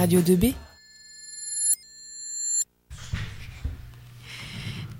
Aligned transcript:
Radio 0.00 0.22
2B. 0.22 0.54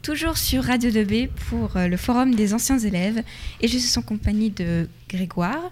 Toujours 0.02 0.36
sur 0.36 0.62
Radio 0.62 0.90
2B 0.90 1.28
pour 1.48 1.74
euh, 1.78 1.88
le 1.88 1.96
forum 1.96 2.34
des 2.34 2.52
anciens 2.52 2.78
élèves 2.78 3.22
et 3.62 3.66
je 3.68 3.78
suis 3.78 3.98
en 3.98 4.02
compagnie 4.02 4.50
de 4.50 4.90
Grégoire 5.08 5.70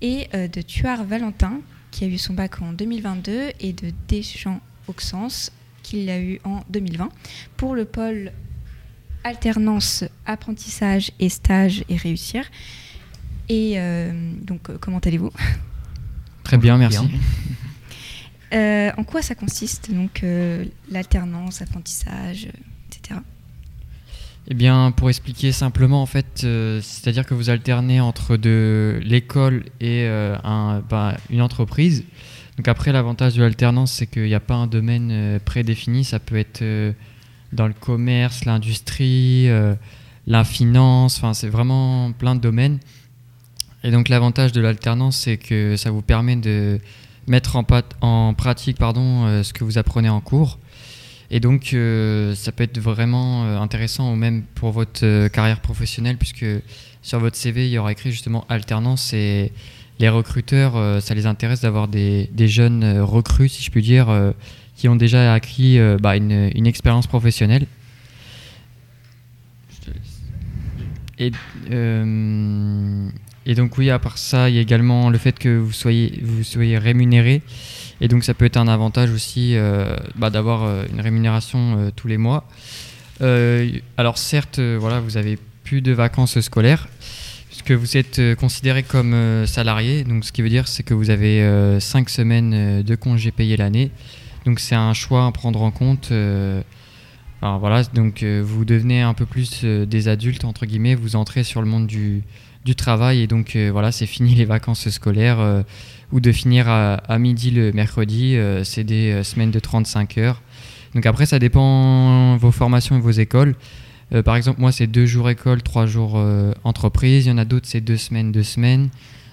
et 0.00 0.26
euh, 0.34 0.48
de 0.48 0.60
Tuard 0.60 1.04
Valentin 1.04 1.60
qui 1.92 2.02
a 2.02 2.08
eu 2.08 2.18
son 2.18 2.34
bac 2.34 2.62
en 2.62 2.72
2022 2.72 3.52
et 3.60 3.72
de 3.72 3.92
Deschamps 4.08 4.60
Auxence 4.88 5.52
qu'il 5.84 6.10
a 6.10 6.18
eu 6.18 6.40
en 6.42 6.62
2020 6.68 7.10
pour 7.56 7.76
le 7.76 7.84
pôle 7.84 8.32
alternance 9.22 10.02
apprentissage 10.26 11.12
et 11.20 11.28
stage 11.28 11.84
et 11.88 11.96
réussir. 11.96 12.44
Et 13.48 13.74
euh, 13.76 14.10
donc 14.42 14.76
comment 14.80 14.98
allez-vous? 14.98 15.30
Très 16.42 16.58
bien, 16.58 16.76
merci. 16.76 17.08
Euh, 18.54 18.92
en 18.96 19.04
quoi 19.04 19.20
ça 19.20 19.34
consiste, 19.34 19.92
donc, 19.92 20.22
euh, 20.22 20.64
l'alternance, 20.90 21.60
apprentissage, 21.60 22.48
etc. 22.88 23.20
Eh 24.46 24.54
bien, 24.54 24.92
pour 24.92 25.08
expliquer 25.08 25.50
simplement, 25.50 26.02
en 26.02 26.06
fait, 26.06 26.42
euh, 26.44 26.80
c'est-à-dire 26.82 27.26
que 27.26 27.34
vous 27.34 27.50
alternez 27.50 28.00
entre 28.00 28.36
de 28.36 29.00
l'école 29.02 29.64
et 29.80 30.06
bah, 30.88 31.16
une 31.30 31.42
entreprise. 31.42 32.04
Donc 32.56 32.68
après, 32.68 32.92
l'avantage 32.92 33.34
de 33.34 33.42
l'alternance, 33.42 33.90
c'est 33.90 34.06
qu'il 34.06 34.24
n'y 34.24 34.34
a 34.34 34.40
pas 34.40 34.54
un 34.54 34.68
domaine 34.68 35.40
prédéfini. 35.44 36.04
Ça 36.04 36.20
peut 36.20 36.36
être 36.36 36.62
dans 37.52 37.66
le 37.66 37.72
commerce, 37.72 38.44
l'industrie, 38.44 39.48
la 40.26 40.44
finance. 40.44 41.16
Enfin, 41.16 41.34
c'est 41.34 41.48
vraiment 41.48 42.12
plein 42.12 42.36
de 42.36 42.40
domaines. 42.40 42.78
Et 43.82 43.90
donc 43.90 44.08
l'avantage 44.08 44.52
de 44.52 44.60
l'alternance, 44.60 45.16
c'est 45.16 45.36
que 45.36 45.76
ça 45.76 45.90
vous 45.90 46.02
permet 46.02 46.36
de 46.36 46.78
mettre 47.26 47.56
en, 47.56 48.34
pratique 48.34 48.78
pardon, 48.78 49.26
euh, 49.26 49.42
ce 49.42 49.52
que 49.52 49.64
vous 49.64 49.78
apprenez 49.78 50.08
en 50.08 50.20
cours. 50.20 50.58
Et 51.30 51.40
donc, 51.40 51.72
euh, 51.72 52.34
ça 52.34 52.52
peut 52.52 52.64
être 52.64 52.78
vraiment 52.78 53.44
euh, 53.44 53.58
intéressant, 53.58 54.12
ou 54.12 54.16
même 54.16 54.42
pour 54.54 54.72
votre 54.72 55.28
carrière 55.28 55.60
professionnelle, 55.60 56.16
puisque 56.16 56.46
sur 57.02 57.18
votre 57.18 57.36
CV, 57.36 57.66
il 57.66 57.72
y 57.72 57.78
aura 57.78 57.92
écrit 57.92 58.10
justement 58.10 58.44
alternance. 58.48 59.12
Et 59.12 59.52
les 59.98 60.08
recruteurs, 60.08 61.02
ça 61.02 61.14
les 61.14 61.26
intéresse 61.26 61.60
d'avoir 61.60 61.88
des, 61.88 62.28
des, 62.32 62.48
jeunes 62.48 63.00
recrues, 63.00 63.48
si 63.48 63.62
je 63.62 63.70
puis 63.70 63.82
dire, 63.82 64.08
qui 64.76 64.88
ont 64.88 64.96
déjà 64.96 65.32
acquis 65.32 65.78
bah, 66.00 66.16
une, 66.16 66.50
une, 66.54 66.66
expérience 66.66 67.06
professionnelle. 67.06 67.66
Et 71.18 71.30
et 73.46 73.54
donc 73.54 73.76
oui, 73.78 73.90
à 73.90 73.98
part 73.98 74.18
ça, 74.18 74.48
il 74.48 74.56
y 74.56 74.58
a 74.58 74.62
également 74.62 75.10
le 75.10 75.18
fait 75.18 75.38
que 75.38 75.56
vous 75.58 75.72
soyez, 75.72 76.20
vous 76.22 76.44
soyez 76.44 76.78
rémunéré. 76.78 77.42
Et 78.00 78.08
donc 78.08 78.24
ça 78.24 78.34
peut 78.34 78.44
être 78.44 78.56
un 78.56 78.68
avantage 78.68 79.10
aussi 79.10 79.56
euh, 79.56 79.96
bah, 80.16 80.30
d'avoir 80.30 80.64
euh, 80.64 80.84
une 80.92 81.00
rémunération 81.00 81.78
euh, 81.78 81.90
tous 81.94 82.08
les 82.08 82.18
mois. 82.18 82.44
alors 83.20 84.18
certes, 84.18 84.58
voilà, 84.60 85.00
vous 85.00 85.16
avez 85.16 85.38
plus 85.62 85.80
de 85.80 85.92
vacances 85.92 86.40
scolaires, 86.40 86.88
puisque 87.48 87.72
vous 87.72 87.96
êtes 87.96 88.20
considéré 88.36 88.82
comme 88.82 89.46
salarié. 89.46 90.04
Donc 90.04 90.24
ce 90.24 90.32
qui 90.32 90.42
veut 90.42 90.50
dire 90.50 90.68
c'est 90.68 90.82
que 90.82 90.94
vous 90.94 91.10
avez 91.10 91.78
5 91.80 92.10
semaines 92.10 92.82
de 92.82 92.94
congés 92.96 93.30
payés 93.30 93.56
l'année. 93.56 93.90
Donc 94.44 94.60
c'est 94.60 94.74
un 94.74 94.92
choix 94.92 95.26
à 95.26 95.32
prendre 95.32 95.62
en 95.62 95.70
compte. 95.70 96.12
Alors 97.44 97.58
voilà, 97.58 97.84
donc 97.84 98.24
vous 98.24 98.64
devenez 98.64 99.02
un 99.02 99.12
peu 99.12 99.26
plus 99.26 99.64
des 99.64 100.08
adultes 100.08 100.46
entre 100.46 100.64
guillemets. 100.64 100.94
Vous 100.94 101.14
entrez 101.14 101.44
sur 101.44 101.60
le 101.60 101.68
monde 101.68 101.86
du 101.86 102.22
travail 102.74 103.20
et 103.20 103.26
donc 103.26 103.54
euh, 103.54 103.68
voilà, 103.70 103.92
c'est 103.92 104.06
fini 104.06 104.34
les 104.34 104.46
vacances 104.46 104.88
scolaires 104.88 105.40
euh, 105.40 105.62
ou 106.10 106.20
de 106.20 106.32
finir 106.32 106.70
à, 106.70 107.18
midi 107.18 107.50
le 107.50 107.70
mercredi, 107.72 108.36
euh, 108.36 108.64
c'est 108.64 108.82
des 108.82 109.22
semaines 109.24 109.50
de 109.50 109.58
35 109.58 110.16
heures. 110.16 110.40
Donc 110.94 111.04
après, 111.04 111.26
ça 111.26 111.38
dépend 111.38 112.38
vos 112.38 112.50
formations 112.50 112.96
et 112.96 113.00
vos 113.00 113.10
écoles. 113.10 113.56
par 114.24 114.36
exemple, 114.36 114.60
moi, 114.60 114.72
c'est 114.72 114.86
deux 114.86 115.04
jours 115.04 115.28
école, 115.28 115.60
trois 115.62 115.84
jours 115.84 116.18
entreprise. 116.62 117.26
Il 117.26 117.28
y 117.28 117.32
en 117.32 117.36
a 117.36 117.44
d'autres, 117.44 117.66
c'est 117.68 117.82
deux 117.82 117.98
semaines, 117.98 118.32
deux 118.32 118.44
semaines. 118.44 118.88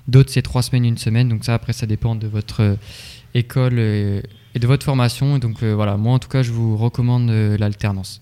D'autres, 0.09 0.31
c'est 0.31 0.41
trois 0.41 0.63
semaines, 0.63 0.83
une 0.83 0.97
semaine. 0.97 1.29
Donc 1.29 1.45
ça, 1.45 1.53
après, 1.53 1.71
ça 1.71 1.85
dépend 1.85 2.15
de 2.15 2.27
votre 2.27 2.77
école 3.35 3.79
et, 4.55 4.59
de 4.59 4.67
votre 4.67 4.85
formation. 4.85 5.37
Et 5.37 5.39
donc 5.39 5.63
voilà, 5.63 5.97
moi, 5.97 6.13
en 6.13 6.19
tout 6.19 6.29
cas, 6.29 6.43
je 6.43 6.51
vous 6.51 6.77
recommande 6.77 7.29
l'alternance. 7.29 8.21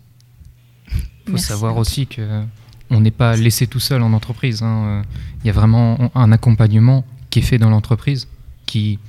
Il 1.27 1.31
faut 1.31 1.37
savoir 1.37 1.77
aussi 1.77 2.07
que 2.07 2.43
on 2.89 3.01
n'est 3.01 3.11
pas 3.11 3.35
laissé 3.35 3.67
tout 3.67 3.79
seul 3.79 4.01
en 4.01 4.13
entreprise. 4.13 4.63
Hein. 4.63 5.03
Il 5.43 5.47
y 5.47 5.49
a 5.49 5.53
vraiment 5.53 6.11
un 6.15 6.31
accompagnement 6.31 7.05
qui 7.29 7.39
est 7.39 7.43
fait 7.43 7.57
dans 7.57 7.69
l'entreprise, 7.69 8.27
qui 8.65 8.99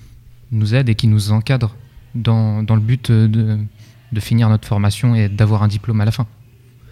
nous 0.53 0.75
aide 0.75 0.89
et 0.89 0.95
qui 0.95 1.07
nous 1.07 1.33
encadre 1.33 1.75
dans, 2.15 2.63
le 2.69 2.81
but 2.81 3.11
de, 3.11 3.59
finir 4.19 4.49
notre 4.49 4.67
formation 4.67 5.15
et 5.15 5.29
d'avoir 5.29 5.63
un 5.63 5.69
diplôme 5.69 6.01
à 6.01 6.05
la 6.05 6.11
fin. 6.11 6.27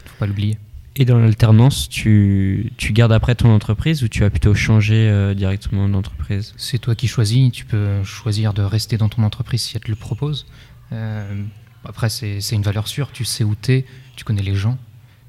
faut 0.04 0.16
pas 0.18 0.26
l'oublier. 0.26 0.58
Et 1.00 1.04
dans 1.04 1.18
l'alternance, 1.18 1.88
tu, 1.88 2.72
gardes 2.90 3.12
après 3.12 3.34
ton 3.34 3.54
entreprise 3.54 4.02
ou 4.02 4.08
tu 4.08 4.20
vas 4.20 4.30
plutôt 4.30 4.52
changer 4.52 5.08
euh, 5.08 5.32
directement 5.32 5.88
d'entreprise? 5.88 6.52
C'est 6.56 6.78
toi 6.78 6.94
qui 6.94 7.06
choisis. 7.06 7.52
Tu 7.52 7.64
peux 7.64 8.02
choisir 8.04 8.52
de 8.52 8.62
rester 8.62 8.98
dans 8.98 9.08
ton 9.08 9.22
entreprise 9.22 9.62
si 9.62 9.76
elle 9.76 9.82
te 9.82 9.90
le 9.90 9.96
propose. 9.96 10.46
Euh, 10.92 11.44
après, 11.84 12.10
c'est 12.10 12.50
une 12.52 12.62
valeur 12.62 12.88
sûre. 12.88 13.10
Tu 13.12 13.24
sais 13.24 13.44
où 13.44 13.54
tu 13.54 13.72
es, 13.72 13.86
tu 14.16 14.24
connais 14.24 14.42
les 14.42 14.54
gens 14.54 14.76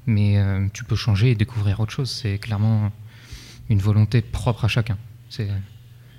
mais 0.06 0.38
euh, 0.38 0.66
tu 0.72 0.84
peux 0.84 0.96
changer 0.96 1.30
et 1.30 1.34
découvrir 1.34 1.80
autre 1.80 1.92
chose. 1.92 2.10
C'est 2.10 2.38
clairement 2.38 2.90
une 3.68 3.78
volonté 3.78 4.20
propre 4.20 4.64
à 4.64 4.68
chacun. 4.68 4.98
C'est 5.28 5.48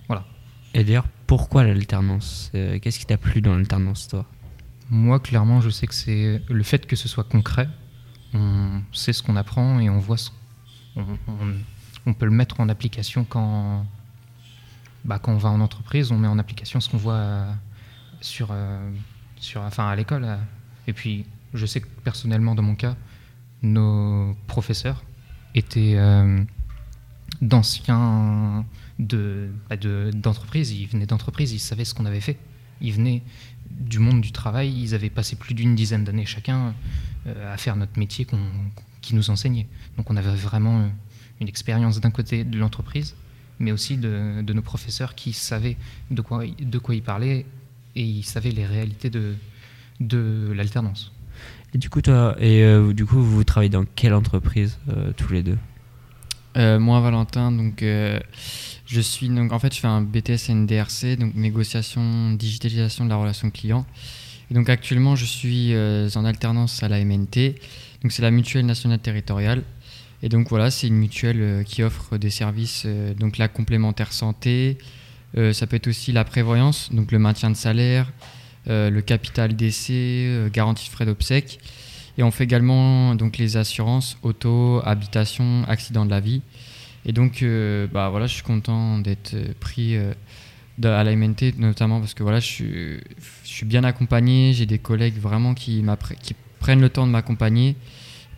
voilà. 0.08 0.26
Et 0.74 0.84
d'ailleurs, 0.84 1.08
pourquoi 1.28 1.64
l'alternance? 1.64 2.52
Euh, 2.56 2.80
Qu'est-ce 2.80 3.00
qui 3.00 3.06
t'a 3.06 3.18
plu 3.18 3.42
dans 3.42 3.56
l'alternance, 3.56 4.08
toi? 4.08 4.26
Moi, 4.90 5.20
clairement, 5.20 5.62
je 5.62 5.70
sais 5.70 5.88
que 5.88 5.94
c'est 5.94 6.42
le 6.48 6.64
fait 6.64 6.86
que 6.86 6.96
ce 6.96 7.08
soit 7.08 7.24
concret. 7.24 7.70
On 8.34 8.82
sait 8.94 9.14
ce 9.14 9.24
qu'on 9.24 9.36
apprend 9.36 9.80
et 9.80 9.90
on 9.90 10.00
voit 10.00 10.18
ce... 10.18 10.30
on, 12.06 12.14
peut 12.14 12.26
le 12.26 12.32
mettre 12.32 12.60
en 12.60 12.70
application 12.70 13.26
quand, 13.26 13.86
bah, 15.06 15.20
quand 15.20 15.34
on 15.34 15.38
va 15.38 15.50
en 15.50 15.62
entreprise. 15.62 16.12
On 16.12 16.18
met 16.18 16.28
en 16.28 16.40
application 16.40 16.80
ce 16.80 16.90
qu'on 16.90 16.98
voit 16.98 17.14
euh, 17.14 17.54
sur, 18.22 18.56
sur, 19.38 19.62
enfin, 19.62 19.88
à 19.88 19.96
l'école. 19.96 20.38
Et 20.88 20.94
puis, 20.94 21.26
je 21.54 21.66
sais 21.66 21.82
que 21.82 21.88
personnellement, 22.04 22.56
dans 22.56 22.64
mon 22.64 22.76
cas, 22.76 22.96
nos 23.62 24.36
professeurs 24.48 25.04
étaient 25.56 25.96
euh, 25.98 26.44
d'anciens 27.42 28.66
bah, 29.00 29.78
d'entreprises, 30.14 30.72
de, 30.72 30.76
ils 30.76 30.88
venaient 30.88 31.06
d'entreprises, 31.06 31.52
ils 31.52 31.60
savaient 31.60 31.86
ce 31.86 31.94
qu'on 31.94 32.06
avait 32.06 32.22
fait. 32.22 32.38
Ils 32.82 32.94
venaient 32.94 33.22
du 33.70 34.00
monde 34.00 34.22
du 34.22 34.32
travail, 34.32 34.74
ils 34.74 34.96
avaient 34.96 35.10
passé 35.10 35.36
plus 35.36 35.54
d'une 35.54 35.76
dizaine 35.76 36.04
d'années 36.04 36.26
chacun 36.26 36.68
euh, 36.68 36.72
à 37.26 37.58
faire 37.58 37.76
notre 37.76 37.98
métier 38.00 38.26
qui 39.02 39.16
nous 39.16 39.30
enseignait. 39.30 39.68
Donc 39.98 40.10
on 40.10 40.18
avait 40.18 40.36
vraiment 40.36 40.90
une 41.40 41.48
expérience 41.48 42.00
d'un 42.00 42.12
côté 42.12 42.44
de 42.44 42.58
l'entreprise, 42.58 43.16
mais 43.60 43.72
aussi 43.72 43.98
de, 43.98 44.42
nos 44.42 44.62
professeurs 44.62 45.16
qui 45.16 45.34
savaient 45.34 45.78
de 46.10 46.22
quoi, 46.22 46.44
de 46.46 46.78
quoi 46.78 46.96
ils 46.96 47.04
parlaient 47.04 47.46
et 47.96 48.04
ils 48.04 48.24
savaient 48.24 48.52
les 48.52 48.66
réalités 48.66 49.10
de, 49.10 49.36
de 50.00 50.52
l'alternance. 50.56 51.12
Et 51.74 51.78
du 51.78 51.90
coup, 51.90 52.02
toi, 52.02 52.36
et 52.40 52.64
euh, 52.64 52.94
du 52.94 53.06
coup, 53.06 53.22
vous 53.22 53.44
travaillez 53.44 53.70
dans 53.70 53.86
quelle 53.96 54.14
entreprise 54.14 54.78
euh, 54.90 55.12
tous 55.16 55.32
les 55.32 55.42
deux? 55.42 55.58
Euh, 56.58 56.80
Moi, 56.80 57.00
Valentin, 57.00 57.52
donc 57.52 57.82
je 57.82 59.00
suis 59.00 59.30
donc 59.30 59.54
en 59.54 59.60
fait, 59.60 59.74
je 59.74 59.80
fais 59.80 59.88
un 59.88 60.02
BTS 60.02 60.50
NDRC, 60.50 61.18
donc 61.18 61.34
négociation, 61.36 62.34
digitalisation 62.34 63.06
de 63.06 63.10
la 63.10 63.16
relation 63.16 63.50
client. 63.50 63.86
Donc 64.52 64.70
actuellement, 64.70 65.16
je 65.16 65.26
suis 65.26 65.74
en 66.16 66.26
alternance 66.26 66.84
à 66.84 66.90
la 66.90 67.04
MNT, 67.04 67.56
donc 68.04 68.12
c'est 68.12 68.22
la 68.22 68.32
mutuelle 68.32 68.66
nationale 68.66 69.00
territoriale. 69.00 69.64
Et 70.24 70.30
donc 70.30 70.50
voilà, 70.50 70.70
c'est 70.70 70.88
une 70.88 70.98
mutuelle 70.98 71.64
qui 71.66 71.82
offre 71.82 72.18
des 72.18 72.30
services, 72.30 72.86
donc 73.18 73.38
la 73.38 73.48
complémentaire 73.48 74.14
santé, 74.14 74.78
ça 75.36 75.66
peut 75.68 75.78
être 75.78 75.88
aussi 75.88 76.12
la 76.12 76.26
prévoyance, 76.26 76.90
donc 76.94 77.12
le 77.12 77.20
maintien 77.20 77.50
de 77.50 77.56
salaire, 77.56 78.12
euh, 78.68 78.92
le 78.92 79.02
capital 79.02 79.56
d'essai, 79.56 80.28
euh, 80.28 80.50
garantie 80.50 80.86
de 80.86 80.92
frais 80.92 81.06
d'obsèques. 81.06 81.60
Et 82.20 82.24
on 82.24 82.30
fait 82.30 82.44
également 82.44 83.16
donc, 83.16 83.38
les 83.38 83.58
assurances 83.58 84.18
auto, 84.22 84.82
habitation, 84.86 85.64
accident 85.68 86.06
de 86.06 86.12
la 86.12 86.20
vie. 86.20 86.42
Et 87.06 87.12
donc, 87.12 87.42
euh, 87.42 87.88
bah, 87.92 88.10
voilà, 88.10 88.28
je 88.28 88.36
suis 88.36 88.44
content 88.44 89.00
d'être 89.00 89.36
pris 89.60 89.98
à 90.86 91.04
la 91.04 91.16
MNT, 91.16 91.58
notamment 91.58 92.00
parce 92.00 92.14
que 92.14 92.24
voilà, 92.24 92.40
je 92.40 93.00
suis, 93.44 93.66
bien 93.66 93.84
accompagné. 93.84 94.54
J'ai 94.54 94.66
des 94.66 94.80
collègues 94.80 95.18
vraiment 95.18 95.54
qui, 95.54 95.84
qui 96.22 96.36
prennent 96.60 96.82
le 96.82 96.90
temps 96.90 97.06
de 97.06 97.12
m'accompagner. 97.12 97.76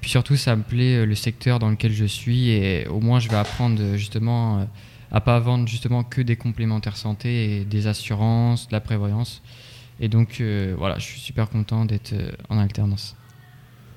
Puis 0.01 0.10
surtout, 0.12 0.36
ça 0.36 0.56
me 0.56 0.63
plaît 0.63 1.06
le 1.06 1.16
secteur 1.16 1.60
dans 1.60 1.69
lequel 1.69 1.94
je 1.94 2.06
suis 2.06 2.50
et 2.50 2.88
au 2.88 3.00
moins, 3.00 3.19
je 3.19 3.30
vais 3.30 3.38
apprendre 3.38 3.95
justement 3.95 4.68
à 5.13 5.22
pas 5.22 5.40
vendre 5.40 5.68
justement 5.68 6.04
que 6.04 6.22
des 6.22 6.36
complémentaires 6.36 6.98
santé 6.98 7.66
des 7.66 7.88
assurances, 7.88 8.68
de 8.68 8.74
la 8.74 8.81
prévoyance. 8.81 9.42
Et 10.00 10.10
donc, 10.10 10.42
euh, 10.42 10.74
voilà, 10.78 10.98
je 10.98 11.06
suis 11.06 11.19
super 11.19 11.50
content 11.50 11.86
d'être 11.86 12.13
euh, 12.13 12.31
en 12.50 12.57
alternance. 12.57 13.16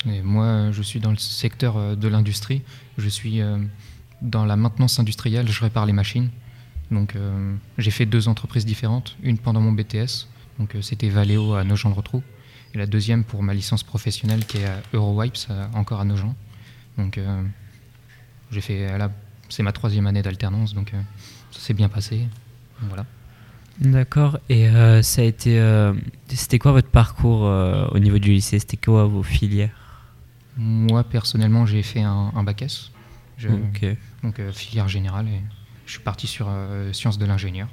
Moi, 0.04 0.70
je 0.70 0.82
suis 0.82 1.00
dans 1.00 1.10
le 1.10 1.16
secteur 1.16 1.76
euh, 1.76 1.96
de 1.96 2.06
l'industrie. 2.06 2.62
Je 2.96 3.08
suis 3.08 3.40
dans 4.22 4.44
la 4.44 4.56
maintenance 4.56 5.00
industrielle, 5.00 5.48
je 5.48 5.60
répare 5.60 5.84
les 5.84 5.92
machines. 5.92 6.30
Donc, 6.90 7.14
j'ai 7.78 7.90
fait 7.90 8.06
deux 8.06 8.28
entreprises 8.28 8.64
différentes, 8.64 9.16
une 9.22 9.38
pendant 9.38 9.60
mon 9.60 9.72
BTS, 9.72 10.28
Donc 10.58 10.74
euh, 10.74 10.82
c'était 10.82 11.08
Valeo 11.08 11.54
à 11.54 11.64
Nogent-le-Rotrou. 11.64 12.22
Et 12.74 12.78
la 12.78 12.86
deuxième 12.86 13.24
pour 13.24 13.42
ma 13.42 13.54
licence 13.54 13.82
professionnelle 13.82 14.44
qui 14.46 14.58
est 14.58 14.66
à 14.66 14.80
Eurowipes, 14.92 15.36
euh, 15.50 15.66
encore 15.74 16.00
à 16.00 16.04
Nogent. 16.04 16.34
Donc 16.98 17.18
euh, 17.18 17.42
j'ai 18.50 18.60
fait 18.60 18.96
là, 18.98 19.10
c'est 19.48 19.62
ma 19.62 19.72
troisième 19.72 20.06
année 20.06 20.22
d'alternance, 20.22 20.74
donc 20.74 20.92
euh, 20.94 21.00
ça 21.50 21.60
s'est 21.60 21.74
bien 21.74 21.88
passé. 21.88 22.26
Voilà. 22.82 23.04
D'accord. 23.80 24.38
Et 24.48 24.68
euh, 24.68 25.02
ça 25.02 25.22
a 25.22 25.24
été. 25.24 25.58
euh, 25.58 25.92
C'était 26.28 26.58
quoi 26.58 26.72
votre 26.72 26.88
parcours 26.90 27.46
euh, 27.46 27.86
au 27.88 27.98
niveau 27.98 28.18
du 28.18 28.30
lycée? 28.32 28.58
C'était 28.58 28.76
quoi 28.78 29.04
vos 29.06 29.22
filières? 29.22 29.70
Moi 30.56 31.04
personnellement, 31.04 31.66
j'ai 31.66 31.82
fait 31.82 32.00
un, 32.02 32.32
un 32.34 32.42
bac 32.42 32.62
S, 32.62 32.90
Je- 33.36 33.48
donc 34.22 34.38
euh, 34.40 34.52
filière 34.52 34.88
générale, 34.88 35.28
et 35.28 35.42
je 35.86 35.92
suis 35.92 36.00
parti 36.00 36.26
sur 36.26 36.46
euh, 36.48 36.92
sciences 36.92 37.18
de 37.18 37.24
l'ingénieur. 37.24 37.68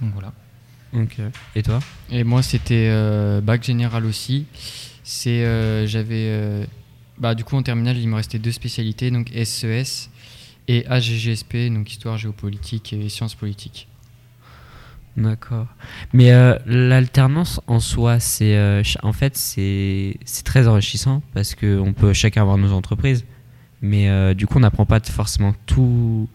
Donc 0.00 0.12
voilà. 0.12 0.32
Ok. 0.94 1.20
Et 1.54 1.62
toi? 1.62 1.80
Et 2.10 2.24
moi, 2.24 2.42
c'était 2.42 2.88
euh, 2.90 3.40
bac 3.40 3.62
général 3.62 4.04
aussi. 4.04 4.46
C'est, 5.04 5.44
euh, 5.44 5.86
j'avais, 5.86 6.28
euh, 6.28 6.64
bah, 7.18 7.34
du 7.34 7.44
coup, 7.44 7.56
en 7.56 7.62
terminale, 7.62 7.96
il 7.96 8.08
me 8.08 8.16
restait 8.16 8.38
deux 8.38 8.52
spécialités, 8.52 9.10
donc 9.10 9.30
SES 9.30 10.10
et 10.68 10.86
AGGSP, 10.86 11.72
donc 11.72 11.90
histoire 11.90 12.18
géopolitique 12.18 12.92
et 12.92 13.08
sciences 13.08 13.34
politiques. 13.34 13.88
D'accord. 15.16 15.66
Mais 16.12 16.30
euh, 16.32 16.56
l'alternance 16.66 17.60
en 17.66 17.80
soi, 17.80 18.20
c'est 18.20 18.56
euh, 18.56 18.82
en 19.02 19.12
fait 19.12 19.36
c'est 19.36 20.16
c'est 20.24 20.44
très 20.44 20.68
enrichissant 20.68 21.22
parce 21.34 21.56
que 21.56 21.78
on 21.80 21.92
peut 21.92 22.12
chacun 22.12 22.42
avoir 22.42 22.56
nos 22.56 22.72
entreprises, 22.72 23.24
mais 23.82 24.08
euh, 24.08 24.32
du 24.34 24.46
coup 24.46 24.58
on 24.58 24.60
n'apprend 24.60 24.86
pas 24.86 25.00
forcément 25.00 25.54
tout. 25.66 26.28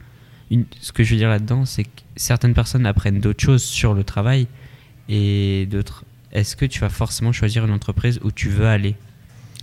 Une- 0.51 0.65
ce 0.81 0.91
que 0.91 1.03
je 1.03 1.11
veux 1.11 1.17
dire 1.17 1.29
là-dedans, 1.29 1.65
c'est 1.65 1.83
que 1.85 1.89
certaines 2.15 2.53
personnes 2.53 2.85
apprennent 2.85 3.19
d'autres 3.19 3.43
choses 3.43 3.63
sur 3.63 3.93
le 3.93 4.03
travail 4.03 4.47
et 5.09 5.67
d'autres. 5.69 6.03
Est-ce 6.31 6.55
que 6.55 6.65
tu 6.65 6.79
vas 6.79 6.89
forcément 6.89 7.31
choisir 7.31 7.65
une 7.65 7.71
entreprise 7.71 8.19
où 8.23 8.31
tu 8.31 8.49
veux 8.49 8.67
aller, 8.67 8.95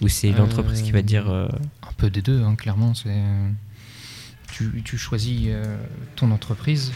ou 0.02 0.08
c'est 0.08 0.32
Euh, 0.32 0.36
l'entreprise 0.36 0.82
qui 0.82 0.92
va 0.92 1.02
te 1.02 1.06
dire 1.06 1.28
euh, 1.30 1.48
Un 1.82 1.92
peu 1.96 2.10
des 2.10 2.22
deux, 2.22 2.42
hein, 2.42 2.54
clairement. 2.54 2.94
C'est 2.94 3.22
tu, 4.52 4.82
tu 4.84 4.98
choisis 4.98 5.42
euh, 5.48 5.76
ton 6.16 6.30
entreprise, 6.32 6.92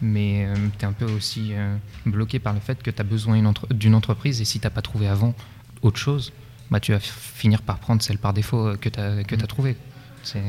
mais 0.00 0.46
tu 0.78 0.84
es 0.84 0.88
un 0.88 0.92
peu 0.92 1.06
aussi 1.06 1.50
euh, 1.52 1.76
bloqué 2.06 2.38
par 2.38 2.52
le 2.54 2.60
fait 2.60 2.82
que 2.82 2.90
tu 2.90 3.00
as 3.00 3.04
besoin 3.04 3.34
une 3.36 3.46
entre- 3.46 3.72
d'une 3.72 3.94
entreprise 3.94 4.40
et 4.40 4.44
si 4.44 4.60
tu 4.60 4.68
pas 4.68 4.82
trouvé 4.82 5.08
avant 5.08 5.34
autre 5.82 5.98
chose, 5.98 6.32
bah, 6.70 6.80
tu 6.80 6.92
vas 6.92 7.00
finir 7.00 7.62
par 7.62 7.78
prendre 7.78 8.02
celle 8.02 8.18
par 8.18 8.32
défaut 8.34 8.68
euh, 8.68 8.76
que 8.76 8.88
tu 8.88 9.00
as, 9.00 9.24
que 9.24 9.34
Mm. 9.36 9.46
trouvée. 9.46 9.76
C'est. 10.22 10.42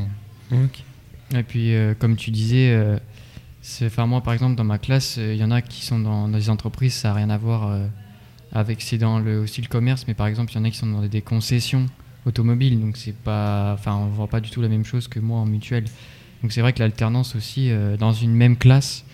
Et 1.34 1.44
puis, 1.44 1.74
euh, 1.74 1.94
comme 1.98 2.16
tu 2.16 2.32
disais, 2.32 2.72
euh, 2.72 2.98
enfin, 3.84 4.06
moi, 4.06 4.22
par 4.22 4.34
exemple, 4.34 4.56
dans 4.56 4.64
ma 4.64 4.78
classe, 4.78 5.16
euh, 5.18 5.34
il 5.34 5.40
y 5.40 5.44
en 5.44 5.52
a 5.52 5.62
qui 5.62 5.84
sont 5.84 6.00
dans, 6.00 6.28
des 6.28 6.50
entreprises, 6.50 6.94
ça 6.94 7.10
n'a 7.10 7.16
rien 7.16 7.30
à 7.30 7.38
voir 7.38 7.76
avec, 8.52 8.82
c'est 8.82 8.98
dans 8.98 9.24
aussi 9.24 9.62
le 9.62 9.68
commerce, 9.68 10.06
mais 10.08 10.14
par 10.14 10.28
exemple, 10.28 10.52
il 10.52 10.56
y 10.56 10.60
en 10.60 10.64
a 10.64 10.70
qui 10.70 10.78
sont 10.78 10.88
dans 10.88 11.02
des 11.02 11.22
concessions 11.22 11.88
automobiles, 12.26 12.80
donc 12.80 12.98
c'est 12.98 13.16
pas, 13.16 13.74
enfin, 13.74 13.96
on 13.96 14.08
voit 14.08 14.28
pas 14.28 14.40
du 14.40 14.50
tout 14.50 14.62
la 14.62 14.70
même 14.70 14.86
chose 14.86 15.08
que 15.08 15.20
moi 15.20 15.40
en 15.40 15.46
mutuelle. 15.46 15.86
Donc 16.42 16.52
c'est 16.52 16.62
vrai 16.62 16.74
que 16.74 16.80
l'alternance 16.80 17.36
aussi, 17.36 17.72
dans 17.98 18.14
une 18.14 18.34
même 18.34 18.58
classe, 18.58 19.06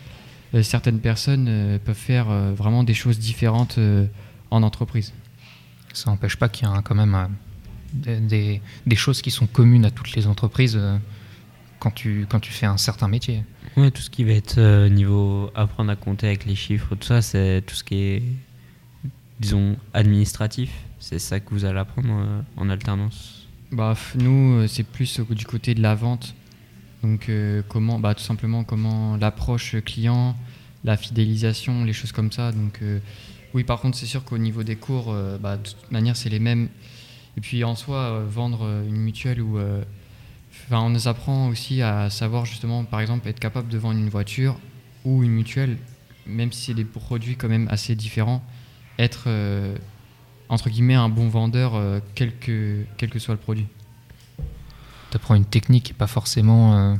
certaines 0.63 0.99
personnes 0.99 1.79
peuvent 1.85 1.95
faire 1.95 2.25
vraiment 2.55 2.83
des 2.83 2.95
choses 2.95 3.19
différentes 3.19 3.79
en 4.49 4.63
entreprise. 4.63 5.13
Ça 5.93 6.09
n'empêche 6.09 6.35
pas 6.35 6.49
qu'il 6.49 6.67
y 6.67 6.71
a 6.71 6.81
quand 6.81 6.95
même 6.95 7.29
des, 7.93 8.61
choses 8.95 9.21
qui 9.21 9.31
sont 9.31 9.45
communes 9.45 9.85
à 9.85 9.91
toutes 9.91 10.15
les 10.15 10.25
entreprises 10.25 10.79
quand, 11.79 11.91
tu, 11.91 12.25
quand 12.29 12.39
tu 12.39 12.51
fais 12.51 12.65
un 12.65 12.77
certain 12.77 13.07
métier. 13.07 13.43
Ouais, 13.77 13.91
tout 13.91 14.01
ce 14.01 14.09
qui 14.09 14.23
va 14.23 14.33
être 14.33 14.57
euh, 14.57 14.89
niveau 14.89 15.51
apprendre 15.55 15.91
à 15.91 15.95
compter 15.95 16.27
avec 16.27 16.45
les 16.45 16.55
chiffres, 16.55 16.95
tout 16.95 17.07
ça, 17.07 17.21
c'est 17.21 17.63
tout 17.65 17.75
ce 17.75 17.83
qui 17.83 17.95
est, 17.95 18.23
disons, 19.39 19.77
administratif. 19.93 20.71
C'est 20.99 21.19
ça 21.19 21.39
que 21.39 21.49
vous 21.51 21.65
allez 21.65 21.79
apprendre 21.79 22.09
euh, 22.11 22.41
en 22.57 22.69
alternance. 22.69 23.47
Bah, 23.71 23.95
nous, 24.15 24.59
euh, 24.59 24.67
c'est 24.67 24.83
plus 24.83 25.19
du 25.19 25.45
côté 25.45 25.73
de 25.73 25.81
la 25.81 25.95
vente. 25.95 26.35
Donc, 27.03 27.29
euh, 27.29 27.61
comment, 27.67 27.99
bah, 27.99 28.13
tout 28.13 28.23
simplement, 28.23 28.63
comment 28.63 29.15
l'approche 29.15 29.77
client, 29.85 30.35
la 30.83 30.97
fidélisation, 30.97 31.85
les 31.85 31.93
choses 31.93 32.11
comme 32.11 32.31
ça. 32.31 32.51
Donc, 32.51 32.81
oui, 33.53 33.63
par 33.63 33.79
contre, 33.79 33.97
c'est 33.97 34.05
sûr 34.05 34.25
qu'au 34.25 34.37
niveau 34.37 34.63
des 34.63 34.75
cours, 34.75 35.15
bah, 35.39 35.57
de 35.57 35.63
toute 35.63 35.91
manière, 35.91 36.15
c'est 36.15 36.29
les 36.29 36.39
mêmes. 36.39 36.67
Et 37.37 37.41
puis, 37.41 37.63
en 37.63 37.75
soi, 37.75 38.23
vendre 38.29 38.83
une 38.87 38.97
mutuelle 38.97 39.41
ou. 39.41 39.57
Enfin, 40.71 40.83
on 40.83 40.91
nous 40.91 41.07
apprend 41.07 41.47
aussi 41.47 41.81
à 41.81 42.11
savoir 42.11 42.45
justement, 42.45 42.83
par 42.83 43.01
exemple, 43.01 43.27
être 43.27 43.39
capable 43.39 43.69
de 43.69 43.77
vendre 43.79 43.97
une 43.97 44.09
voiture 44.09 44.55
ou 45.03 45.23
une 45.23 45.31
mutuelle, 45.31 45.79
même 46.27 46.51
si 46.51 46.65
c'est 46.65 46.73
des 46.75 46.85
produits 46.85 47.35
quand 47.35 47.49
même 47.49 47.67
assez 47.71 47.95
différents, 47.95 48.43
être 48.99 49.23
euh, 49.25 49.75
entre 50.47 50.69
guillemets 50.69 50.93
un 50.93 51.09
bon 51.09 51.27
vendeur, 51.27 51.73
euh, 51.73 51.99
quel, 52.13 52.37
que, 52.37 52.83
quel 52.97 53.09
que 53.09 53.17
soit 53.17 53.33
le 53.33 53.39
produit. 53.39 53.65
tu 55.09 55.17
apprends 55.17 55.33
une 55.33 55.45
technique 55.45 55.89
et 55.89 55.93
pas 55.93 56.05
forcément 56.05 56.77
euh, 56.77 56.95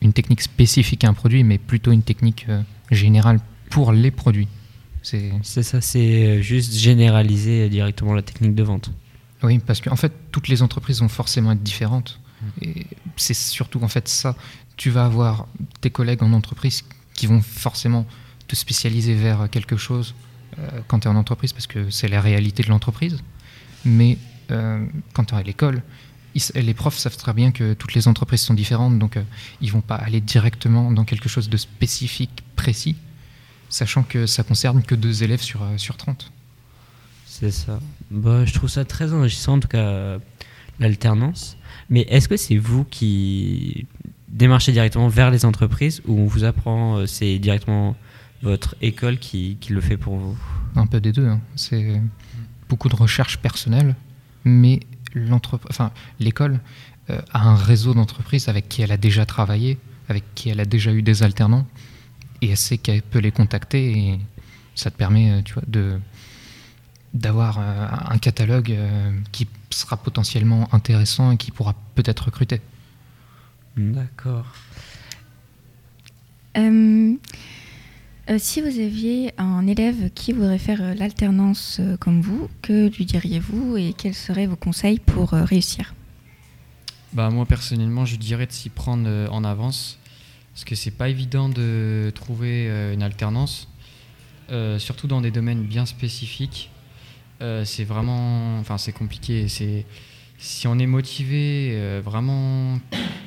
une 0.00 0.12
technique 0.12 0.40
spécifique 0.40 1.02
à 1.02 1.08
un 1.08 1.14
produit, 1.14 1.42
mais 1.42 1.58
plutôt 1.58 1.90
une 1.90 2.04
technique 2.04 2.46
euh, 2.48 2.62
générale 2.92 3.40
pour 3.68 3.90
les 3.90 4.12
produits. 4.12 4.46
C'est 5.02 5.32
ça, 5.42 5.80
c'est 5.80 6.40
juste 6.40 6.72
généraliser 6.74 7.68
directement 7.68 8.14
la 8.14 8.22
technique 8.22 8.54
de 8.54 8.62
vente. 8.62 8.92
oui, 9.42 9.58
parce 9.58 9.80
qu'en 9.80 9.96
fait, 9.96 10.12
toutes 10.30 10.46
les 10.46 10.62
entreprises 10.62 11.00
vont 11.00 11.08
forcément 11.08 11.50
être 11.50 11.64
différentes. 11.64 12.20
Et 12.60 12.86
c'est 13.16 13.34
surtout 13.34 13.82
en 13.82 13.88
fait 13.88 14.08
ça. 14.08 14.36
Tu 14.76 14.90
vas 14.90 15.04
avoir 15.04 15.46
tes 15.80 15.90
collègues 15.90 16.22
en 16.22 16.32
entreprise 16.32 16.84
qui 17.14 17.26
vont 17.26 17.42
forcément 17.42 18.06
te 18.48 18.56
spécialiser 18.56 19.14
vers 19.14 19.48
quelque 19.50 19.76
chose 19.76 20.14
euh, 20.58 20.80
quand 20.88 21.00
tu 21.00 21.08
es 21.08 21.10
en 21.10 21.16
entreprise, 21.16 21.52
parce 21.52 21.66
que 21.66 21.90
c'est 21.90 22.08
la 22.08 22.20
réalité 22.20 22.62
de 22.62 22.68
l'entreprise. 22.68 23.18
Mais 23.84 24.18
euh, 24.50 24.84
quand 25.12 25.24
tu 25.24 25.34
es 25.34 25.38
à 25.38 25.42
l'école, 25.42 25.82
les 26.54 26.74
profs 26.74 26.98
savent 26.98 27.16
très 27.16 27.32
bien 27.32 27.52
que 27.52 27.74
toutes 27.74 27.94
les 27.94 28.08
entreprises 28.08 28.40
sont 28.40 28.54
différentes, 28.54 28.98
donc 28.98 29.16
euh, 29.16 29.22
ils 29.60 29.70
vont 29.70 29.80
pas 29.80 29.96
aller 29.96 30.20
directement 30.20 30.90
dans 30.90 31.04
quelque 31.04 31.28
chose 31.28 31.48
de 31.48 31.56
spécifique, 31.56 32.42
précis, 32.56 32.96
sachant 33.68 34.02
que 34.02 34.26
ça 34.26 34.42
concerne 34.42 34.82
que 34.82 34.94
deux 34.94 35.22
élèves 35.22 35.42
sur, 35.42 35.62
euh, 35.62 35.76
sur 35.76 35.96
30. 35.96 36.32
C'est 37.26 37.50
ça. 37.50 37.80
Bah, 38.10 38.44
je 38.44 38.52
trouve 38.52 38.70
ça 38.70 38.84
très 38.84 39.12
enrichissant, 39.12 39.54
en 39.54 39.60
tout 39.60 39.68
cas, 39.68 40.18
l'alternance. 40.80 41.56
Mais 41.90 42.02
est-ce 42.08 42.28
que 42.28 42.36
c'est 42.36 42.56
vous 42.56 42.84
qui 42.84 43.86
démarchez 44.28 44.72
directement 44.72 45.08
vers 45.08 45.30
les 45.30 45.44
entreprises 45.44 46.00
ou 46.06 46.18
on 46.18 46.26
vous 46.26 46.44
apprend, 46.44 46.96
euh, 46.96 47.06
c'est 47.06 47.38
directement 47.38 47.96
votre 48.42 48.74
école 48.80 49.18
qui, 49.18 49.58
qui 49.60 49.72
le 49.72 49.80
fait 49.80 49.96
pour 49.96 50.16
vous? 50.16 50.36
Un 50.74 50.86
peu 50.86 51.00
des 51.00 51.12
deux. 51.12 51.26
hein. 51.26 51.40
C'est 51.54 52.00
beaucoup 52.68 52.88
de 52.88 52.96
recherche 52.96 53.38
personnelle, 53.38 53.94
mais 54.44 54.80
l'école 56.18 56.60
euh, 57.10 57.20
a 57.32 57.46
un 57.46 57.54
réseau 57.54 57.92
d'entreprises 57.94 58.48
avec 58.48 58.68
qui 58.68 58.80
elle 58.82 58.92
a 58.92 58.96
déjà 58.96 59.26
travaillé, 59.26 59.78
avec 60.08 60.24
qui 60.34 60.48
elle 60.48 60.60
a 60.60 60.64
déjà 60.64 60.92
eu 60.92 61.02
des 61.02 61.22
alternants, 61.22 61.66
et 62.40 62.50
elle 62.50 62.56
sait 62.56 62.78
qu'elle 62.78 63.02
peut 63.02 63.18
les 63.18 63.32
contacter, 63.32 63.92
et 63.98 64.18
ça 64.74 64.90
te 64.90 64.96
permet 64.96 65.30
euh, 65.30 65.42
tu 65.44 65.52
vois, 65.52 65.64
de 65.68 65.98
d'avoir 67.12 67.58
un 67.58 68.16
catalogue 68.16 68.74
qui 69.32 69.46
sera 69.74 69.96
potentiellement 69.96 70.68
intéressant 70.72 71.32
et 71.32 71.36
qui 71.36 71.50
pourra 71.50 71.74
peut-être 71.94 72.26
recruter. 72.26 72.60
D'accord. 73.76 74.46
Euh, 76.56 77.14
euh, 78.30 78.36
si 78.38 78.60
vous 78.60 78.78
aviez 78.78 79.32
un 79.38 79.66
élève 79.66 80.10
qui 80.14 80.32
voudrait 80.32 80.58
faire 80.58 80.82
euh, 80.82 80.94
l'alternance 80.94 81.78
euh, 81.80 81.96
comme 81.96 82.20
vous, 82.20 82.48
que 82.60 82.88
lui 82.96 83.04
diriez-vous 83.06 83.76
et 83.76 83.94
quels 83.94 84.14
seraient 84.14 84.46
vos 84.46 84.56
conseils 84.56 84.98
pour 84.98 85.34
euh, 85.34 85.44
réussir? 85.44 85.94
Bah, 87.14 87.30
moi 87.30 87.46
personnellement, 87.46 88.04
je 88.04 88.16
dirais 88.16 88.46
de 88.46 88.52
s'y 88.52 88.68
prendre 88.68 89.04
euh, 89.06 89.28
en 89.28 89.44
avance 89.44 89.98
parce 90.52 90.64
que 90.64 90.74
c'est 90.74 90.90
pas 90.90 91.08
évident 91.08 91.48
de 91.48 92.12
trouver 92.14 92.68
euh, 92.68 92.92
une 92.92 93.02
alternance, 93.02 93.68
euh, 94.50 94.78
surtout 94.78 95.06
dans 95.06 95.22
des 95.22 95.30
domaines 95.30 95.62
bien 95.62 95.86
spécifiques. 95.86 96.70
Euh, 97.42 97.64
c'est 97.64 97.84
vraiment, 97.84 98.58
enfin 98.60 98.78
c'est 98.78 98.92
compliqué. 98.92 99.48
C'est 99.48 99.84
si 100.38 100.66
on 100.66 100.78
est 100.78 100.86
motivé, 100.86 101.70
euh, 101.72 102.00
vraiment 102.04 102.78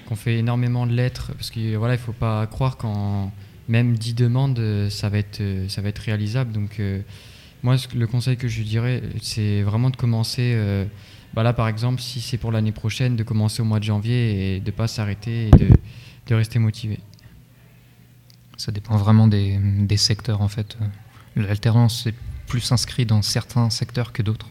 qu'on 0.08 0.16
fait 0.16 0.38
énormément 0.38 0.88
de 0.88 0.94
lettres, 0.94 1.34
parce 1.34 1.52
que 1.52 1.76
voilà, 1.76 1.96
il 1.96 2.00
faut 2.00 2.14
pas 2.14 2.48
croire 2.48 2.78
qu'en 2.78 3.32
même 3.68 3.98
10 3.98 4.16
demandes, 4.16 4.90
ça 4.90 5.10
va 5.10 5.18
être, 5.18 5.42
euh, 5.42 5.68
ça 5.70 5.82
va 5.82 5.90
être 5.90 6.00
réalisable. 6.00 6.54
Donc 6.54 6.82
moi, 7.64 7.76
le 7.96 8.08
conseil 8.08 8.38
que 8.38 8.48
je 8.48 8.64
dirais, 8.64 9.04
c'est 9.22 9.62
vraiment 9.64 9.90
de 9.90 9.98
commencer. 9.98 10.58
bah 11.34 11.44
là, 11.44 11.54
par 11.54 11.68
exemple, 11.68 12.02
si 12.02 12.22
c'est 12.22 12.38
pour 12.38 12.52
l'année 12.52 12.72
prochaine, 12.72 13.16
de 13.16 13.24
commencer 13.24 13.62
au 13.62 13.66
mois 13.66 13.80
de 13.80 13.86
janvier 13.86 14.56
et 14.56 14.60
de 14.60 14.72
pas 14.72 14.88
s'arrêter 14.88 15.48
et 15.48 15.52
de, 15.52 16.36
rester 16.36 16.60
motivé. 16.60 17.00
Ça 18.58 18.72
dépend 18.72 18.96
vraiment 18.98 19.28
des, 19.28 19.98
secteurs 19.98 20.42
en 20.42 20.48
fait. 20.48 20.78
L'alternance 21.36 22.08
est 22.08 22.16
plus 22.48 22.72
inscrit 22.72 23.06
dans 23.06 23.22
certains 23.22 23.70
secteurs 23.70 24.12
que 24.12 24.22
d'autres. 24.22 24.50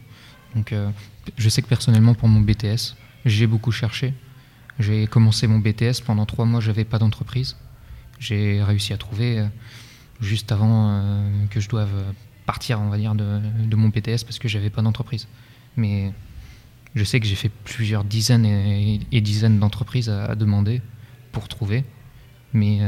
Donc 0.55 0.71
euh, 0.71 0.89
je 1.37 1.49
sais 1.49 1.61
que 1.61 1.67
personnellement 1.67 2.13
pour 2.13 2.27
mon 2.27 2.41
BTS, 2.41 2.95
j'ai 3.25 3.47
beaucoup 3.47 3.71
cherché. 3.71 4.13
J'ai 4.79 5.07
commencé 5.07 5.47
mon 5.47 5.59
BTS 5.59 6.01
pendant 6.05 6.25
trois 6.25 6.45
mois, 6.45 6.59
j'avais 6.61 6.85
pas 6.85 6.99
d'entreprise. 6.99 7.55
J'ai 8.19 8.63
réussi 8.63 8.93
à 8.93 8.97
trouver 8.97 9.39
euh, 9.39 9.47
juste 10.21 10.51
avant 10.51 10.89
euh, 10.89 11.45
que 11.49 11.59
je 11.59 11.69
doive 11.69 11.91
partir, 12.45 12.79
on 12.79 12.89
va 12.89 12.97
dire, 12.97 13.15
de, 13.15 13.75
mon 13.75 13.89
BTS 13.89 14.23
parce 14.23 14.39
que 14.39 14.47
j'avais 14.47 14.69
pas 14.69 14.81
d'entreprise. 14.81 15.27
Mais 15.77 16.13
je 16.93 17.03
sais 17.03 17.19
que 17.19 17.25
j'ai 17.25 17.35
fait 17.35 17.49
plusieurs 17.49 18.03
dizaines 18.03 18.45
et, 18.45 19.21
dizaines 19.21 19.59
d'entreprises 19.59 20.09
à, 20.09 20.35
demander 20.35 20.81
pour 21.31 21.47
trouver. 21.47 21.83
Mais 22.53 22.79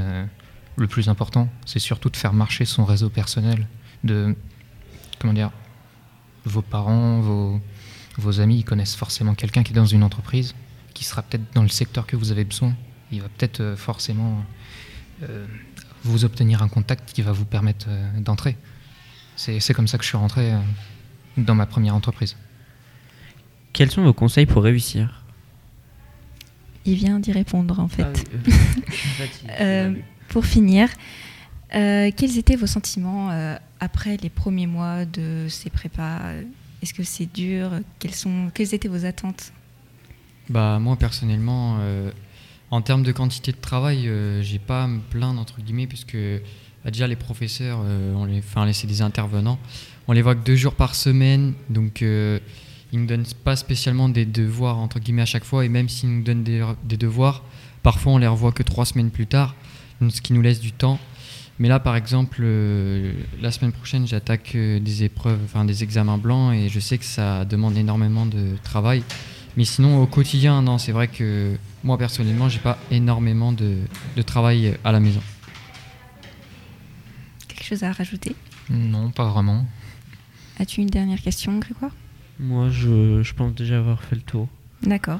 le 0.77 0.87
plus 0.87 1.09
important, 1.09 1.49
c'est 1.65 1.79
surtout 1.79 2.09
de 2.09 2.15
faire 2.15 2.33
marcher 2.33 2.65
son 2.65 2.85
réseau 2.85 3.09
personnel, 3.09 3.67
comment 5.19 5.33
dire, 5.33 5.51
vos 6.45 6.61
parents, 6.61 7.19
vos, 7.19 7.59
vos 8.17 8.39
amis, 8.39 8.59
ils 8.59 8.63
connaissent 8.65 8.95
forcément 8.95 9.33
quelqu'un 9.35 9.63
qui 9.63 9.71
est 9.73 9.75
dans 9.75 9.85
une 9.85 10.03
entreprise, 10.03 10.55
qui 10.93 11.03
sera 11.03 11.21
peut-être 11.21 11.53
dans 11.53 11.61
le 11.63 11.67
secteur 11.69 12.05
que 12.07 12.15
vous 12.15 12.31
avez 12.31 12.43
besoin. 12.45 12.73
Il 13.11 13.21
va 13.21 13.29
peut-être 13.29 13.61
euh, 13.61 13.75
forcément 13.75 14.43
euh, 15.23 15.45
vous 16.03 16.25
obtenir 16.25 16.61
un 16.61 16.67
contact 16.67 17.11
qui 17.13 17.21
va 17.21 17.31
vous 17.31 17.45
permettre 17.45 17.87
euh, 17.89 18.19
d'entrer. 18.19 18.57
C'est 19.35 19.73
comme 19.73 19.87
ça 19.87 19.97
que 19.97 20.03
je 20.03 20.09
suis 20.09 20.17
rentré 20.17 20.51
euh, 20.53 20.57
dans 21.37 21.53
ma 21.55 21.65
première 21.67 21.93
entreprise. 21.95 22.35
Quels 23.73 23.91
sont 23.91 24.03
vos 24.03 24.13
conseils 24.13 24.47
pour 24.47 24.63
réussir? 24.63 25.23
Il 26.85 26.95
vient 26.95 27.19
d'y 27.19 27.31
répondre 27.31 27.79
en 27.79 27.87
fait. 27.87 28.03
Ah 28.03 28.11
oui, 28.15 28.41
euh, 28.47 28.51
en 28.87 28.91
fait, 29.17 29.29
il- 29.43 29.49
Euh, 29.59 29.93
pour 30.29 30.45
finir, 30.45 30.89
euh, 31.75 32.11
quels 32.15 32.37
étaient 32.37 32.55
vos 32.55 32.67
sentiments 32.67 33.29
euh, 33.31 33.57
après 33.79 34.17
les 34.17 34.29
premiers 34.29 34.67
mois 34.67 35.05
de 35.05 35.47
ces 35.49 35.69
prépas? 35.69 36.19
Est-ce 36.81 36.93
que 36.93 37.03
c'est 37.03 37.31
dur? 37.31 37.71
Quelles, 37.99 38.73
étaient 38.73 38.87
vos 38.87 39.05
attentes? 39.05 39.51
Bah 40.49 40.79
moi 40.79 40.95
personnellement, 40.95 41.77
euh, 41.79 42.11
en 42.71 42.81
termes 42.81 43.03
de 43.03 43.11
quantité 43.11 43.51
de 43.51 43.57
travail, 43.57 44.09
j'ai 44.41 44.59
pas 44.59 44.83
à 44.83 44.87
me 44.87 44.99
plaindre 44.99 45.41
entre 45.41 45.61
guillemets 45.61 45.87
puisque 45.87 46.17
bah, 46.83 46.91
déjà 46.91 47.07
les 47.07 47.15
professeurs, 47.15 47.79
enfin 48.37 48.71
c'est 48.71 48.87
des 48.87 49.01
intervenants, 49.01 49.59
on 50.07 50.13
les 50.13 50.21
voit 50.21 50.35
que 50.35 50.43
deux 50.43 50.55
jours 50.55 50.75
par 50.75 50.95
semaine, 50.95 51.53
donc 51.69 52.01
ils 52.93 52.99
nous 52.99 53.05
donnent 53.05 53.25
pas 53.43 53.55
spécialement 53.55 54.07
des 54.07 54.25
devoirs 54.25 54.77
entre 54.77 54.99
guillemets 54.99 55.23
à 55.23 55.27
chaque 55.27 55.43
fois. 55.43 55.65
Et 55.65 55.69
même 55.69 55.89
s'ils 55.89 56.09
nous 56.09 56.23
donnent 56.23 56.43
des, 56.43 56.97
devoirs, 56.97 57.43
parfois 57.83 58.13
on 58.13 58.17
les 58.17 58.27
revoit 58.27 58.51
que 58.51 58.63
trois 58.63 58.85
semaines 58.85 59.11
plus 59.11 59.27
tard, 59.27 59.55
ce 60.09 60.21
qui 60.21 60.33
nous 60.33 60.41
laisse 60.41 60.59
du 60.59 60.71
temps. 60.71 60.99
Mais 61.59 61.67
là, 61.67 61.79
par 61.79 61.95
exemple, 61.95 62.39
euh, 62.41 63.13
la 63.41 63.51
semaine 63.51 63.71
prochaine, 63.71 64.05
j'attaque 64.05 64.53
euh, 64.53 64.79
des 64.79 65.03
épreuves, 65.03 65.39
enfin 65.43 65.65
des 65.65 65.83
examens 65.83 66.19
blancs, 66.19 66.53
et 66.53 66.69
je 66.69 66.79
sais 66.79 66.97
que 66.97 67.05
ça 67.05 67.45
demande 67.45 67.75
énormément 67.77 68.25
de 68.27 68.55
travail. 68.63 69.03
Mais 69.55 69.65
sinon, 69.65 70.03
au 70.03 70.05
quotidien, 70.05 70.61
non, 70.61 70.77
c'est 70.77 70.91
vrai 70.91 71.07
que 71.07 71.55
moi 71.83 71.97
personnellement, 71.97 72.47
j'ai 72.47 72.59
pas 72.59 72.77
énormément 72.91 73.51
de, 73.51 73.77
de 74.15 74.21
travail 74.21 74.77
à 74.83 74.91
la 74.91 74.99
maison. 74.99 75.21
Quelque 77.47 77.63
chose 77.63 77.83
à 77.83 77.91
rajouter? 77.91 78.35
Non, 78.69 79.09
pas 79.09 79.25
vraiment. 79.25 79.65
As-tu 80.59 80.81
une 80.81 80.89
dernière 80.89 81.21
question, 81.21 81.57
Grégoire? 81.57 81.95
Moi, 82.39 82.69
je, 82.69 83.23
je 83.23 83.33
pense 83.33 83.55
déjà 83.55 83.79
avoir 83.79 84.03
fait 84.03 84.15
le 84.15 84.21
tour. 84.21 84.47
D'accord. 84.83 85.19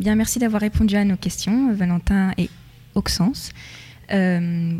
Bien, 0.00 0.16
merci 0.16 0.40
d'avoir 0.40 0.62
répondu 0.62 0.96
à 0.96 1.04
nos 1.04 1.16
questions, 1.16 1.72
Valentin 1.72 2.32
et 2.38 2.50
Auxence. 2.96 3.50
Euh, 4.10 4.78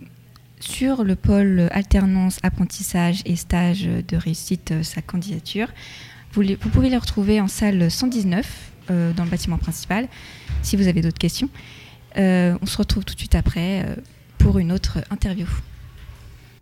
sur 0.60 1.04
le 1.04 1.16
pôle 1.16 1.68
alternance, 1.72 2.38
apprentissage 2.42 3.22
et 3.24 3.34
stage 3.34 3.82
de 3.84 4.16
réussite, 4.16 4.72
euh, 4.72 4.82
sa 4.82 5.02
candidature, 5.02 5.68
vous, 6.32 6.44
pouvez 6.56 6.90
les 6.90 6.96
retrouver 6.96 7.40
en 7.40 7.48
salle 7.48 7.90
119 7.90 8.46
euh, 8.90 9.12
dans 9.12 9.24
le 9.24 9.30
bâtiment 9.30 9.58
principal 9.58 10.06
si 10.62 10.76
vous 10.76 10.86
avez 10.86 11.00
d'autres 11.00 11.18
questions. 11.18 11.48
Euh, 12.16 12.56
on 12.62 12.66
se 12.66 12.76
retrouve 12.76 13.04
tout 13.04 13.14
de 13.14 13.18
suite 13.18 13.34
après 13.34 13.84
pour 14.38 14.58
une 14.58 14.70
autre 14.70 14.98
interview. 15.10 15.46